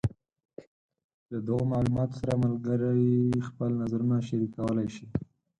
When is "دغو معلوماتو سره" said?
1.47-2.33